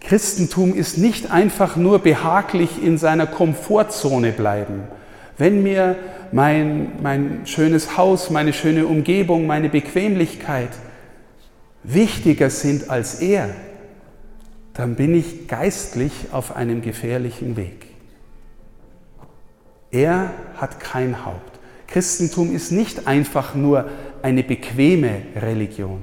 Christentum 0.00 0.74
ist 0.74 0.98
nicht 0.98 1.30
einfach 1.30 1.76
nur 1.76 2.00
behaglich 2.00 2.82
in 2.82 2.98
seiner 2.98 3.28
Komfortzone 3.28 4.32
bleiben. 4.32 4.88
Wenn 5.40 5.62
mir 5.62 5.96
mein, 6.32 6.92
mein 7.02 7.46
schönes 7.46 7.96
Haus, 7.96 8.28
meine 8.28 8.52
schöne 8.52 8.86
Umgebung, 8.86 9.46
meine 9.46 9.70
Bequemlichkeit 9.70 10.68
wichtiger 11.82 12.50
sind 12.50 12.90
als 12.90 13.22
er, 13.22 13.48
dann 14.74 14.96
bin 14.96 15.14
ich 15.14 15.48
geistlich 15.48 16.12
auf 16.30 16.54
einem 16.54 16.82
gefährlichen 16.82 17.56
Weg. 17.56 17.86
Er 19.90 20.30
hat 20.56 20.78
kein 20.78 21.24
Haupt. 21.24 21.58
Christentum 21.86 22.54
ist 22.54 22.70
nicht 22.70 23.06
einfach 23.06 23.54
nur 23.54 23.88
eine 24.20 24.42
bequeme 24.42 25.22
Religion. 25.34 26.02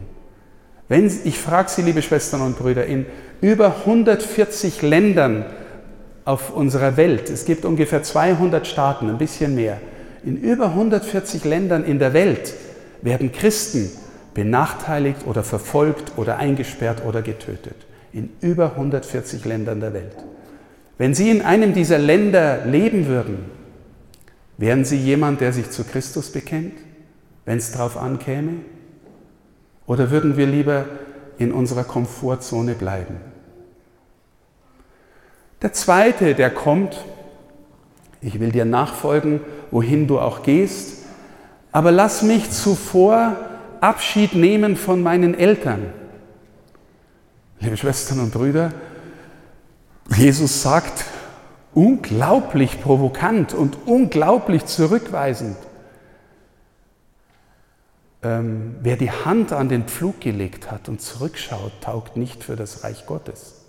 Wenn, 0.89 1.11
ich 1.25 1.37
frage 1.37 1.69
Sie, 1.69 1.83
liebe 1.83 2.01
Schwestern 2.01 2.41
und 2.41 2.57
Brüder, 2.57 2.87
in 2.87 3.05
über 3.41 3.75
140 3.85 4.81
Ländern 4.81 5.45
auf 6.27 6.53
unserer 6.53 6.97
Welt, 6.97 7.29
es 7.29 7.45
gibt 7.45 7.63
ungefähr 7.63 8.03
200 8.03 8.67
Staaten, 8.67 9.09
ein 9.09 9.17
bisschen 9.17 9.55
mehr, 9.55 9.79
in 10.25 10.35
über 10.35 10.65
140 10.67 11.45
Ländern 11.45 11.85
in 11.85 11.99
der 11.99 12.11
Welt 12.11 12.53
werden 13.01 13.31
Christen 13.31 13.89
benachteiligt 14.33 15.25
oder 15.25 15.41
verfolgt 15.41 16.17
oder 16.17 16.35
eingesperrt 16.35 17.05
oder 17.05 17.21
getötet. 17.21 17.77
In 18.11 18.29
über 18.41 18.71
140 18.71 19.45
Ländern 19.45 19.79
der 19.79 19.93
Welt. 19.93 20.17
Wenn 20.97 21.13
Sie 21.13 21.29
in 21.29 21.43
einem 21.43 21.73
dieser 21.73 21.97
Länder 21.97 22.65
leben 22.65 23.07
würden, 23.07 23.45
wären 24.57 24.83
Sie 24.83 24.97
jemand, 24.97 25.39
der 25.39 25.53
sich 25.53 25.69
zu 25.69 25.85
Christus 25.85 26.31
bekennt, 26.31 26.73
wenn 27.45 27.57
es 27.57 27.71
darauf 27.71 27.95
ankäme? 27.95 28.53
Oder 29.85 30.11
würden 30.11 30.35
wir 30.35 30.47
lieber 30.47 30.85
in 31.37 31.53
unserer 31.53 31.85
Komfortzone 31.85 32.73
bleiben? 32.73 33.15
Der 35.61 35.73
zweite, 35.73 36.35
der 36.35 36.51
kommt, 36.51 37.03
ich 38.21 38.39
will 38.39 38.51
dir 38.51 38.65
nachfolgen, 38.65 39.41
wohin 39.71 40.07
du 40.07 40.19
auch 40.19 40.43
gehst, 40.43 41.05
aber 41.71 41.91
lass 41.91 42.21
mich 42.21 42.51
zuvor 42.51 43.35
Abschied 43.81 44.35
nehmen 44.35 44.75
von 44.75 45.01
meinen 45.01 45.33
Eltern. 45.33 45.93
Liebe 47.59 47.77
Schwestern 47.77 48.19
und 48.19 48.31
Brüder, 48.31 48.71
Jesus 50.15 50.61
sagt 50.61 51.05
unglaublich 51.73 52.81
provokant 52.81 53.53
und 53.53 53.77
unglaublich 53.87 54.65
zurückweisend, 54.65 55.57
ähm, 58.23 58.75
wer 58.81 58.95
die 58.95 59.11
Hand 59.11 59.53
an 59.53 59.69
den 59.69 59.85
Pflug 59.85 60.21
gelegt 60.21 60.71
hat 60.71 60.87
und 60.87 61.01
zurückschaut, 61.01 61.71
taugt 61.81 62.15
nicht 62.15 62.43
für 62.43 62.55
das 62.55 62.83
Reich 62.83 63.05
Gottes. 63.05 63.66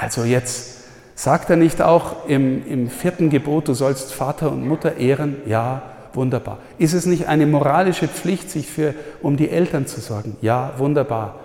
Also 0.00 0.24
jetzt 0.24 0.78
sagt 1.14 1.50
er 1.50 1.56
nicht 1.56 1.82
auch 1.82 2.26
im, 2.26 2.66
im 2.66 2.88
vierten 2.88 3.28
Gebot, 3.28 3.68
du 3.68 3.74
sollst 3.74 4.14
Vater 4.14 4.50
und 4.50 4.66
Mutter 4.66 4.96
ehren? 4.96 5.36
Ja, 5.44 5.82
wunderbar. 6.14 6.58
Ist 6.78 6.94
es 6.94 7.04
nicht 7.04 7.28
eine 7.28 7.46
moralische 7.46 8.08
Pflicht, 8.08 8.50
sich 8.50 8.66
für, 8.66 8.94
um 9.20 9.36
die 9.36 9.50
Eltern 9.50 9.86
zu 9.86 10.00
sorgen? 10.00 10.38
Ja, 10.40 10.72
wunderbar. 10.78 11.40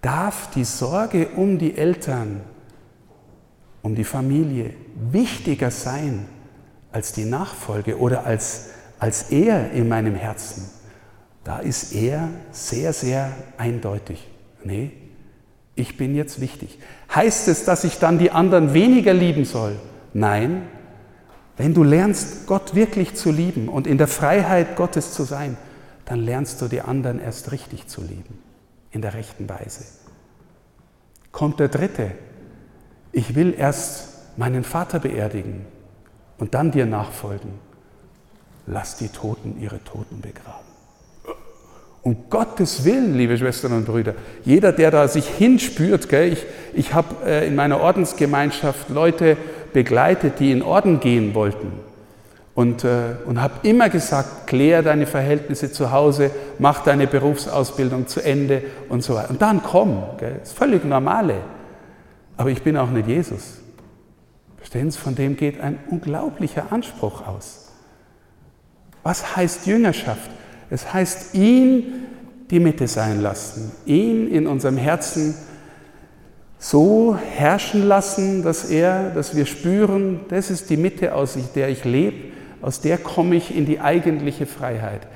Darf 0.00 0.48
die 0.54 0.62
Sorge 0.62 1.26
um 1.34 1.58
die 1.58 1.76
Eltern, 1.76 2.42
um 3.82 3.96
die 3.96 4.04
Familie 4.04 4.72
wichtiger 5.10 5.72
sein 5.72 6.26
als 6.92 7.12
die 7.12 7.24
Nachfolge 7.24 7.98
oder 7.98 8.26
als, 8.26 8.70
als 9.00 9.32
er 9.32 9.72
in 9.72 9.88
meinem 9.88 10.14
Herzen? 10.14 10.70
Da 11.42 11.58
ist 11.58 11.92
er 11.94 12.28
sehr, 12.52 12.92
sehr 12.92 13.32
eindeutig. 13.58 14.28
Nee, 14.62 14.92
ich 15.80 15.96
bin 15.96 16.14
jetzt 16.14 16.40
wichtig. 16.40 16.78
Heißt 17.14 17.48
es, 17.48 17.64
dass 17.64 17.84
ich 17.84 17.98
dann 17.98 18.18
die 18.18 18.30
anderen 18.30 18.74
weniger 18.74 19.14
lieben 19.14 19.44
soll? 19.44 19.76
Nein. 20.12 20.62
Wenn 21.56 21.74
du 21.74 21.82
lernst, 21.84 22.46
Gott 22.46 22.74
wirklich 22.74 23.14
zu 23.14 23.30
lieben 23.30 23.68
und 23.68 23.86
in 23.86 23.98
der 23.98 24.08
Freiheit 24.08 24.76
Gottes 24.76 25.12
zu 25.12 25.24
sein, 25.24 25.56
dann 26.04 26.20
lernst 26.20 26.60
du 26.62 26.68
die 26.68 26.80
anderen 26.80 27.20
erst 27.20 27.52
richtig 27.52 27.86
zu 27.86 28.00
lieben, 28.00 28.38
in 28.90 29.02
der 29.02 29.14
rechten 29.14 29.48
Weise. 29.48 29.84
Kommt 31.32 31.60
der 31.60 31.68
dritte, 31.68 32.12
ich 33.12 33.34
will 33.34 33.54
erst 33.56 34.38
meinen 34.38 34.64
Vater 34.64 35.00
beerdigen 35.00 35.66
und 36.38 36.54
dann 36.54 36.70
dir 36.70 36.86
nachfolgen. 36.86 37.52
Lass 38.66 38.96
die 38.96 39.08
Toten 39.08 39.60
ihre 39.60 39.82
Toten 39.84 40.20
begraben. 40.20 40.69
Um 42.02 42.30
Gottes 42.30 42.84
Willen, 42.84 43.16
liebe 43.16 43.36
Schwestern 43.36 43.72
und 43.72 43.84
Brüder, 43.84 44.14
jeder, 44.44 44.72
der 44.72 44.90
da 44.90 45.06
sich 45.06 45.26
hinspürt, 45.26 46.08
gell, 46.08 46.32
ich, 46.32 46.46
ich 46.72 46.94
habe 46.94 47.26
äh, 47.26 47.46
in 47.46 47.54
meiner 47.54 47.80
Ordensgemeinschaft 47.80 48.88
Leute 48.88 49.36
begleitet, 49.72 50.40
die 50.40 50.50
in 50.50 50.62
Orden 50.62 51.00
gehen 51.00 51.34
wollten. 51.34 51.72
und, 52.54 52.84
äh, 52.84 53.16
und 53.26 53.40
habe 53.40 53.66
immer 53.66 53.88
gesagt, 53.88 54.46
klär 54.46 54.82
deine 54.82 55.06
Verhältnisse 55.06 55.72
zu 55.72 55.92
Hause, 55.92 56.30
mach 56.58 56.82
deine 56.82 57.06
Berufsausbildung 57.06 58.06
zu 58.06 58.20
Ende 58.20 58.62
und 58.88 59.02
so 59.02 59.14
weiter. 59.14 59.30
Und 59.30 59.40
dann 59.40 59.62
komm, 59.62 60.02
gell? 60.18 60.36
das 60.40 60.50
ist 60.50 60.58
völlig 60.58 60.84
normale. 60.84 61.36
Aber 62.36 62.50
ich 62.50 62.62
bin 62.62 62.76
auch 62.76 62.90
nicht 62.90 63.08
Jesus. 63.08 63.60
Verstehen 64.56 64.90
Sie, 64.90 64.98
von 64.98 65.14
dem 65.14 65.36
geht 65.36 65.60
ein 65.60 65.78
unglaublicher 65.90 66.70
Anspruch 66.70 67.26
aus. 67.26 67.72
Was 69.02 69.36
heißt 69.36 69.66
Jüngerschaft? 69.66 70.30
Es 70.70 70.92
heißt, 70.92 71.34
ihn 71.34 71.84
die 72.50 72.60
Mitte 72.60 72.86
sein 72.88 73.20
lassen, 73.20 73.72
ihn 73.86 74.28
in 74.28 74.46
unserem 74.46 74.76
Herzen 74.76 75.34
so 76.58 77.16
herrschen 77.16 77.86
lassen, 77.86 78.42
dass 78.42 78.70
er, 78.70 79.10
dass 79.10 79.34
wir 79.34 79.46
spüren, 79.46 80.20
das 80.28 80.50
ist 80.50 80.70
die 80.70 80.76
Mitte, 80.76 81.14
aus 81.14 81.38
der 81.54 81.70
ich 81.70 81.84
lebe, 81.84 82.32
aus 82.60 82.80
der 82.80 82.98
komme 82.98 83.36
ich 83.36 83.56
in 83.56 83.66
die 83.66 83.80
eigentliche 83.80 84.46
Freiheit. 84.46 85.06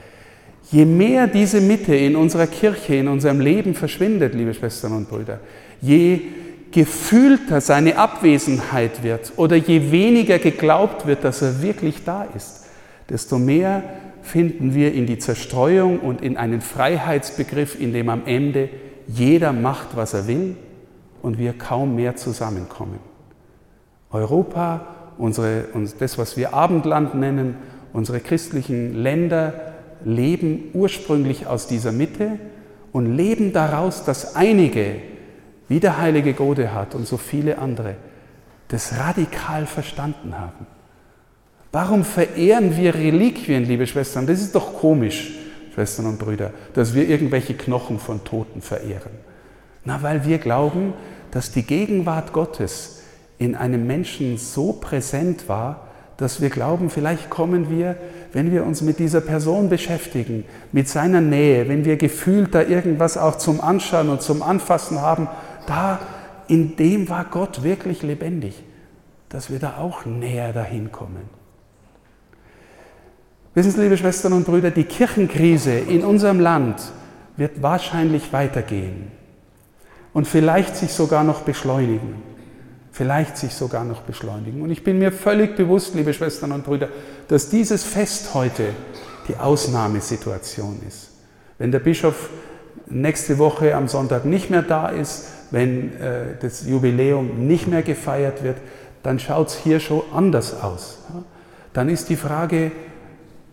Je 0.71 0.87
mehr 0.87 1.27
diese 1.27 1.61
Mitte 1.61 1.95
in 1.95 2.17
unserer 2.17 2.47
Kirche, 2.47 2.95
in 2.95 3.09
unserem 3.09 3.41
Leben 3.41 3.75
verschwindet, 3.75 4.35
liebe 4.35 4.55
Schwestern 4.55 4.93
und 4.93 5.11
Brüder, 5.11 5.41
je 5.83 6.21
gefühlter 6.73 7.61
seine 7.61 7.99
Abwesenheit 7.99 9.03
wird 9.03 9.33
oder 9.37 9.55
je 9.57 9.93
weniger 9.93 10.39
geglaubt 10.39 11.07
wird, 11.07 11.23
dass 11.23 11.43
er 11.43 11.63
wirklich 11.63 12.03
da 12.05 12.27
ist, 12.35 12.65
desto 13.09 13.39
mehr 13.39 13.83
finden 14.25 14.75
wir 14.75 14.95
in 14.95 15.07
die 15.07 15.19
Zerstreuung 15.19 16.01
und 16.01 16.23
in 16.23 16.37
einen 16.37 16.63
Freiheitsbegriff, 16.63 17.79
in 17.79 17.93
dem 17.93 18.09
am 18.09 18.23
Ende 18.27 18.71
jeder 19.07 19.53
macht, 19.53 19.97
was 19.97 20.15
er 20.15 20.27
will 20.27 20.57
und 21.23 21.39
wir 21.39 21.53
kaum 21.53 21.95
mehr 21.95 22.17
zusammenkommen. 22.17 22.99
Europa, 24.11 24.87
unsere, 25.19 25.67
das, 25.99 26.17
was 26.17 26.37
wir 26.37 26.55
Abendland 26.55 27.15
nennen, 27.15 27.57
unsere 27.93 28.21
christlichen 28.21 28.95
Länder 28.95 29.75
leben 30.05 30.71
ursprünglich 30.73 31.47
aus 31.47 31.67
dieser 31.67 31.93
Mitte 31.93 32.39
und 32.93 33.15
leben 33.15 33.53
daraus, 33.53 34.05
dass 34.05 34.37
einige, 34.37 34.97
wie 35.69 35.81
der 35.81 35.99
heilige 35.99 36.33
Godehard 36.33 36.95
und 36.95 37.07
so 37.07 37.19
viele 37.19 37.59
andere, 37.59 37.97
das 38.69 38.99
radikal 38.99 39.67
verstanden 39.67 40.39
haben. 40.39 40.67
Warum 41.75 42.05
verehren 42.05 42.77
wir 42.77 42.95
Reliquien, 42.95 43.65
liebe 43.65 43.85
Schwestern? 43.89 44.29
Das 44.29 44.41
ist 44.41 44.55
doch 44.55 44.75
komisch, 44.75 45.33
Schwestern 45.75 46.07
und 46.07 46.21
Brüder, 46.21 46.53
dass 46.73 46.95
wir 46.95 47.09
irgendwelche 47.09 47.55
Knochen 47.55 47.99
von 47.99 48.23
Toten 48.23 48.63
verehren. 48.63 49.11
Na, 49.85 50.01
weil 50.01 50.25
wir 50.25 50.39
glauben, 50.39 50.93
dass 51.33 51.51
die 51.51 51.65
Gegenwart 51.65 52.33
Gottes 52.33 53.03
in 53.39 53.57
einem 53.57 53.89
Menschen 53.89 54.39
so 54.39 54.75
präsent 54.75 55.49
war, 55.49 55.89
dass 56.17 56.41
wir 56.41 56.49
glauben, 56.49 56.91
vielleicht 56.91 57.29
kommen 57.29 57.69
wir, 57.69 57.97
wenn 58.33 58.53
wir 58.53 58.65
uns 58.65 58.81
mit 58.81 59.01
dieser 59.01 59.21
Person 59.21 59.69
beschäftigen, 59.69 60.45
mit 60.71 60.89
seiner 60.89 61.21
Nähe, 61.21 61.69
wenn 61.69 61.85
wir 61.85 61.97
gefühlt 61.97 62.55
da 62.55 62.63
irgendwas 62.63 63.19
auch 63.19 63.35
zum 63.35 63.61
Anschauen 63.61 64.11
und 64.11 64.23
zum 64.23 64.45
Anfassen 64.45 65.01
haben, 65.01 65.27
da 65.67 65.99
in 66.47 66.77
dem 66.77 67.09
war 67.09 67.25
Gott 67.25 67.65
wirklich 67.65 68.05
lebendig, 68.05 68.63
dass 69.29 69.51
wir 69.51 69.59
da 69.59 69.79
auch 69.79 70.05
näher 70.05 70.53
dahin 70.53 70.93
kommen. 70.93 71.34
Wissen 73.55 73.71
Sie, 73.71 73.81
liebe 73.83 73.97
Schwestern 73.97 74.33
und 74.33 74.47
Brüder, 74.47 74.73
die 74.73 74.83
Kirchenkrise 74.83 75.75
in 75.75 76.05
unserem 76.05 76.41
Land 76.41 76.83
wird 77.37 77.63
wahrscheinlich 77.63 78.33
weitergehen 78.33 79.13
und 80.13 80.27
vielleicht 80.27 80.75
sich 80.75 80.93
sogar 80.93 81.23
noch 81.23 81.43
beschleunigen. 81.43 82.17
Vielleicht 82.91 83.37
sich 83.37 83.55
sogar 83.55 83.85
noch 83.85 84.03
beschleunigen. 84.03 84.63
Und 84.63 84.71
ich 84.71 84.83
bin 84.83 84.99
mir 84.99 85.13
völlig 85.13 85.57
bewusst, 85.57 85.95
liebe 85.95 86.13
Schwestern 86.13 86.53
und 86.53 86.65
Brüder, 86.65 86.89
dass 87.29 87.49
dieses 87.49 87.85
Fest 87.85 88.35
heute 88.35 88.69
die 89.29 89.37
Ausnahmesituation 89.37 90.81
ist. 90.87 91.11
Wenn 91.59 91.71
der 91.73 91.81
Bischof 91.81 92.31
nächste 92.87 93.39
Woche 93.39 93.75
am 93.75 93.89
Sonntag 93.89 94.25
nicht 94.25 94.51
mehr 94.51 94.63
da 94.63 94.89
ist, 94.89 95.29
wenn 95.51 95.93
äh, 96.01 96.37
das 96.41 96.67
Jubiläum 96.67 97.47
nicht 97.47 97.67
mehr 97.69 97.83
gefeiert 97.83 98.43
wird, 98.43 98.59
dann 99.05 99.19
schaut 99.19 99.49
es 99.49 99.59
hier 99.59 99.79
schon 99.79 100.03
anders 100.13 100.61
aus. 100.61 100.99
Dann 101.73 101.89
ist 101.89 102.09
die 102.09 102.17
Frage, 102.17 102.71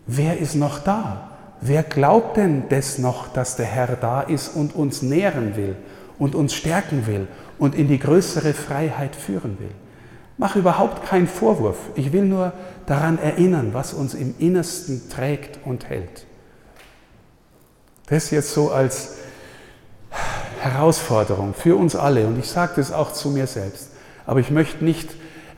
wer 0.06 0.38
ist 0.38 0.54
noch 0.54 0.78
da? 0.80 1.30
Wer 1.60 1.82
glaubt 1.82 2.36
denn 2.36 2.64
das 2.68 2.98
noch, 2.98 3.32
dass 3.32 3.56
der 3.56 3.66
Herr 3.66 3.96
da 3.96 4.20
ist 4.20 4.48
und 4.48 4.74
uns 4.74 5.02
nähren 5.02 5.56
will 5.56 5.76
und 6.18 6.34
uns 6.34 6.54
stärken 6.54 7.06
will 7.06 7.28
und 7.58 7.74
in 7.74 7.88
die 7.88 7.98
größere 7.98 8.52
Freiheit 8.52 9.14
führen 9.14 9.58
will? 9.60 9.70
Mach 10.38 10.56
überhaupt 10.56 11.06
keinen 11.06 11.28
Vorwurf. 11.28 11.76
Ich 11.94 12.12
will 12.12 12.24
nur 12.24 12.52
daran 12.86 13.18
erinnern, 13.18 13.74
was 13.74 13.92
uns 13.92 14.14
im 14.14 14.34
Innersten 14.38 15.08
trägt 15.08 15.60
und 15.64 15.88
hält. 15.88 16.26
Das 18.06 18.30
jetzt 18.30 18.52
so 18.52 18.70
als 18.72 19.18
Herausforderung 20.60 21.54
für 21.54 21.76
uns 21.76 21.94
alle. 21.94 22.26
Und 22.26 22.38
ich 22.38 22.48
sage 22.48 22.72
das 22.76 22.92
auch 22.92 23.12
zu 23.12 23.30
mir 23.30 23.46
selbst. 23.46 23.90
Aber 24.26 24.40
ich 24.40 24.50
möchte 24.50 24.84
nicht 24.84 25.10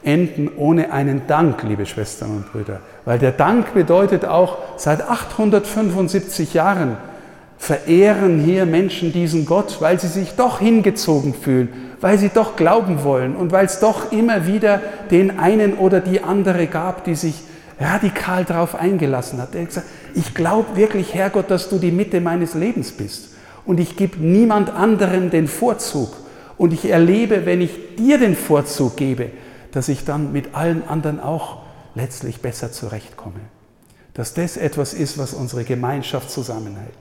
enden 0.04 0.50
ohne 0.56 0.92
einen 0.92 1.26
Dank, 1.26 1.62
liebe 1.62 1.86
Schwestern 1.86 2.30
und 2.30 2.52
Brüder. 2.52 2.80
Weil 3.04 3.18
der 3.18 3.32
Dank 3.32 3.74
bedeutet 3.74 4.24
auch, 4.24 4.58
seit 4.76 5.08
875 5.08 6.54
Jahren 6.54 6.96
verehren 7.58 8.40
hier 8.40 8.66
Menschen 8.66 9.12
diesen 9.12 9.46
Gott, 9.46 9.76
weil 9.80 9.98
sie 9.98 10.08
sich 10.08 10.34
doch 10.34 10.60
hingezogen 10.60 11.34
fühlen, 11.34 11.68
weil 12.00 12.18
sie 12.18 12.28
doch 12.28 12.56
glauben 12.56 13.04
wollen 13.04 13.34
und 13.34 13.52
weil 13.52 13.66
es 13.66 13.80
doch 13.80 14.12
immer 14.12 14.46
wieder 14.46 14.80
den 15.10 15.38
einen 15.38 15.74
oder 15.74 16.00
die 16.00 16.22
andere 16.22 16.66
gab, 16.66 17.04
die 17.04 17.14
sich 17.14 17.36
radikal 17.80 18.44
darauf 18.44 18.74
eingelassen 18.74 19.40
hat. 19.40 19.54
Er 19.54 19.62
hat 19.62 19.68
gesagt, 19.68 19.86
ich 20.14 20.34
glaube 20.34 20.76
wirklich, 20.76 21.14
Herrgott, 21.14 21.50
dass 21.50 21.68
du 21.68 21.78
die 21.78 21.90
Mitte 21.90 22.20
meines 22.20 22.54
Lebens 22.54 22.92
bist. 22.92 23.30
Und 23.64 23.80
ich 23.80 23.96
gebe 23.96 24.18
niemand 24.18 24.70
anderen 24.70 25.30
den 25.30 25.48
Vorzug. 25.48 26.14
Und 26.56 26.72
ich 26.72 26.88
erlebe, 26.88 27.46
wenn 27.46 27.60
ich 27.60 27.96
dir 27.96 28.18
den 28.18 28.36
Vorzug 28.36 28.96
gebe, 28.96 29.30
dass 29.74 29.88
ich 29.88 30.04
dann 30.04 30.32
mit 30.32 30.54
allen 30.54 30.87
anderen 30.88 31.18
auch 31.18 31.58
letztlich 31.96 32.40
besser 32.40 32.70
zurechtkomme. 32.70 33.40
Dass 34.14 34.32
das 34.32 34.56
etwas 34.56 34.94
ist, 34.94 35.18
was 35.18 35.34
unsere 35.34 35.64
Gemeinschaft 35.64 36.30
zusammenhält. 36.30 36.94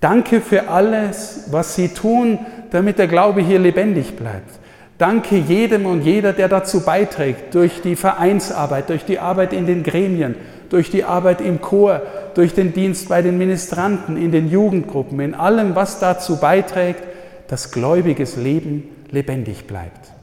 Danke 0.00 0.42
für 0.42 0.68
alles, 0.68 1.44
was 1.50 1.74
Sie 1.74 1.88
tun, 1.88 2.38
damit 2.70 2.98
der 2.98 3.08
Glaube 3.08 3.40
hier 3.40 3.58
lebendig 3.58 4.16
bleibt. 4.16 4.50
Danke 4.98 5.38
jedem 5.38 5.86
und 5.86 6.02
jeder, 6.02 6.34
der 6.34 6.48
dazu 6.48 6.84
beiträgt, 6.84 7.54
durch 7.54 7.80
die 7.80 7.96
Vereinsarbeit, 7.96 8.90
durch 8.90 9.06
die 9.06 9.18
Arbeit 9.18 9.54
in 9.54 9.66
den 9.66 9.82
Gremien, 9.82 10.36
durch 10.68 10.90
die 10.90 11.04
Arbeit 11.04 11.40
im 11.40 11.62
Chor, 11.62 12.02
durch 12.34 12.52
den 12.52 12.74
Dienst 12.74 13.08
bei 13.08 13.22
den 13.22 13.38
Ministranten, 13.38 14.18
in 14.18 14.30
den 14.30 14.50
Jugendgruppen, 14.50 15.20
in 15.20 15.34
allem, 15.34 15.74
was 15.74 16.00
dazu 16.00 16.36
beiträgt, 16.36 17.02
dass 17.48 17.72
gläubiges 17.72 18.36
Leben 18.36 18.90
lebendig 19.10 19.66
bleibt. 19.66 20.13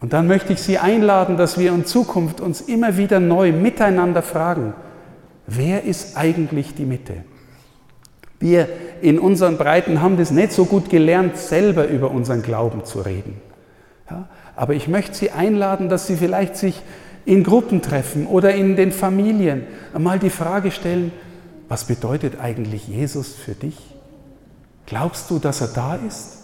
Und 0.00 0.12
dann 0.12 0.26
möchte 0.26 0.52
ich 0.52 0.60
Sie 0.60 0.78
einladen, 0.78 1.36
dass 1.36 1.58
wir 1.58 1.72
in 1.72 1.86
Zukunft 1.86 2.40
uns 2.40 2.60
immer 2.60 2.96
wieder 2.96 3.20
neu 3.20 3.52
miteinander 3.52 4.22
fragen, 4.22 4.74
wer 5.46 5.84
ist 5.84 6.16
eigentlich 6.16 6.74
die 6.74 6.84
Mitte? 6.84 7.24
Wir 8.38 8.68
in 9.00 9.18
unseren 9.18 9.56
Breiten 9.56 10.02
haben 10.02 10.18
das 10.18 10.30
nicht 10.30 10.52
so 10.52 10.66
gut 10.66 10.90
gelernt, 10.90 11.38
selber 11.38 11.86
über 11.88 12.10
unseren 12.10 12.42
Glauben 12.42 12.84
zu 12.84 13.00
reden. 13.00 13.40
Ja, 14.10 14.28
aber 14.54 14.74
ich 14.74 14.88
möchte 14.88 15.14
Sie 15.14 15.30
einladen, 15.30 15.88
dass 15.88 16.06
Sie 16.06 16.16
vielleicht 16.16 16.56
sich 16.56 16.82
in 17.24 17.42
Gruppen 17.42 17.82
treffen 17.82 18.26
oder 18.26 18.54
in 18.54 18.76
den 18.76 18.92
Familien 18.92 19.66
einmal 19.94 20.18
die 20.18 20.30
Frage 20.30 20.70
stellen, 20.70 21.12
was 21.68 21.84
bedeutet 21.84 22.40
eigentlich 22.40 22.86
Jesus 22.86 23.34
für 23.34 23.52
dich? 23.52 23.76
Glaubst 24.86 25.30
du, 25.30 25.38
dass 25.38 25.60
er 25.60 25.68
da 25.68 25.96
ist? 25.96 26.35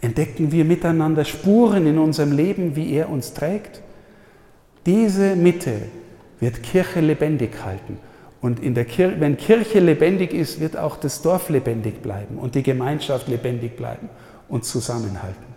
Entdecken 0.00 0.52
wir 0.52 0.64
miteinander 0.64 1.24
Spuren 1.24 1.86
in 1.86 1.98
unserem 1.98 2.32
Leben, 2.32 2.76
wie 2.76 2.92
er 2.92 3.08
uns 3.08 3.34
trägt. 3.34 3.82
Diese 4.86 5.36
Mitte 5.36 5.82
wird 6.40 6.62
Kirche 6.62 7.00
lebendig 7.00 7.64
halten. 7.64 7.98
Und 8.40 8.62
Kirche, 8.62 9.16
wenn 9.18 9.36
Kirche 9.36 9.80
lebendig 9.80 10.32
ist, 10.32 10.60
wird 10.60 10.76
auch 10.76 10.96
das 10.96 11.22
Dorf 11.22 11.48
lebendig 11.48 12.02
bleiben 12.02 12.38
und 12.38 12.54
die 12.54 12.62
Gemeinschaft 12.62 13.26
lebendig 13.26 13.76
bleiben 13.76 14.08
und 14.48 14.64
zusammenhalten. 14.64 15.48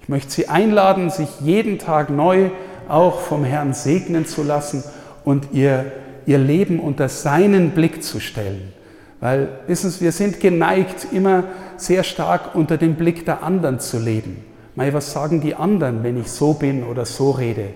Ich 0.00 0.08
möchte 0.08 0.30
Sie 0.30 0.48
einladen, 0.48 1.10
sich 1.10 1.28
jeden 1.40 1.78
Tag 1.78 2.10
neu 2.10 2.50
auch 2.88 3.20
vom 3.20 3.42
Herrn 3.42 3.74
segnen 3.74 4.24
zu 4.24 4.44
lassen 4.44 4.84
und 5.24 5.48
ihr, 5.52 5.90
ihr 6.26 6.38
Leben 6.38 6.78
unter 6.78 7.08
seinen 7.08 7.72
Blick 7.72 8.04
zu 8.04 8.20
stellen. 8.20 8.72
Weil, 9.20 9.48
wissen 9.66 9.90
Sie, 9.90 10.02
wir 10.02 10.12
sind 10.12 10.40
geneigt, 10.40 11.08
immer 11.12 11.44
sehr 11.76 12.02
stark 12.02 12.54
unter 12.54 12.76
dem 12.76 12.96
Blick 12.96 13.24
der 13.24 13.42
anderen 13.42 13.80
zu 13.80 13.98
leben. 13.98 14.44
Mei, 14.74 14.92
was 14.92 15.12
sagen 15.12 15.40
die 15.40 15.54
anderen, 15.54 16.02
wenn 16.02 16.20
ich 16.20 16.30
so 16.30 16.52
bin 16.52 16.84
oder 16.84 17.06
so 17.06 17.30
rede? 17.30 17.70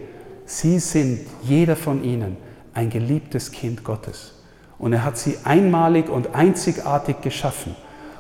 Sie 0.45 0.79
sind, 0.79 1.21
jeder 1.43 1.77
von 1.77 2.05
ihnen, 2.05 2.37
ein 2.75 2.91
geliebtes 2.91 3.53
Kind 3.53 3.85
Gottes. 3.85 4.35
Und 4.79 4.93
er 4.93 5.05
hat 5.05 5.17
sie 5.17 5.37
einmalig 5.45 6.09
und 6.09 6.35
einzigartig 6.35 7.21
geschaffen. 7.23 7.75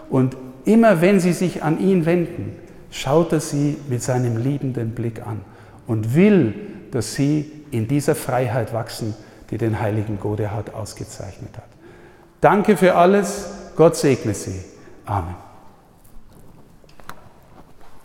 Und 0.09 0.37
immer 0.65 1.01
wenn 1.01 1.21
sie 1.21 1.33
sich 1.33 1.63
an 1.63 1.79
ihn 1.79 2.07
wenden, 2.07 2.57
schaut 2.91 3.33
er 3.33 3.41
sie 3.41 3.77
mit 3.89 4.03
seinem 4.03 4.37
liebenden 4.37 4.91
Blick 4.91 5.27
an 5.27 5.41
und 5.87 6.15
will, 6.15 6.55
dass 6.91 7.15
sie 7.15 7.51
in 7.71 7.87
dieser 7.87 8.15
Freiheit 8.15 8.73
wachsen, 8.73 9.15
die 9.51 9.59
den 9.59 9.81
heiligen 9.81 10.19
Godehard 10.19 10.75
ausgezeichnet 10.75 11.57
hat. 11.57 11.80
Danke 12.41 12.77
für 12.77 12.95
alles. 12.95 13.51
Gott 13.77 13.97
segne 13.97 14.35
Sie. 14.35 14.65
Amen. 15.07 15.50